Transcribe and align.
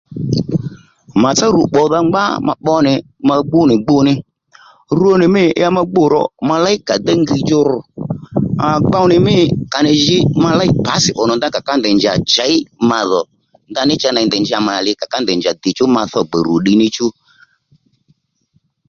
Màtsá 1.21 1.45
rù 1.55 1.61
pbòdha 1.69 1.99
ngbá 2.07 2.23
ma 2.45 2.53
pbo 2.59 2.75
nì 2.85 2.93
ma 3.27 3.35
gbú 3.47 3.59
nì 3.69 3.75
gbú 3.83 3.97
ní 4.07 4.13
rwo 4.97 5.11
nì 5.21 5.25
mî 5.35 5.43
ya 5.61 5.67
ma 5.75 5.81
gbû 5.89 6.03
ró 6.13 6.23
ma 6.47 6.55
léy 6.65 6.77
à 6.93 6.95
déy 7.05 7.19
ngiy 7.21 7.41
djú 7.43 7.59
ru 7.69 7.79
gbow 8.87 9.05
nì 9.11 9.17
mî 9.25 9.37
kà 9.71 9.79
nì 9.85 9.91
jǐ 10.03 10.17
ma 10.43 10.49
léy 10.59 10.71
pǎsì 10.85 11.09
òmà 11.21 11.33
ndaní 11.37 11.57
a 11.59 11.65
ká 11.67 11.73
ndèy 11.79 11.93
njà 11.97 12.13
chěy 12.33 12.55
ma 12.89 12.99
dhò 13.09 13.21
ndaní 13.71 13.93
ney 14.15 14.25
ndèy 14.27 14.41
nja 14.43 14.57
mà 14.67 14.73
nì 14.75 14.81
li 14.85 14.91
à 15.03 15.05
ká 15.11 15.17
ndèy 15.21 15.37
njà 15.39 15.51
dìchú 15.61 15.85
ma 15.95 16.01
thô 16.11 16.21
gbè 16.29 16.37
rù 16.47 16.55
ddiy 16.59 16.75
níchú 16.81 17.07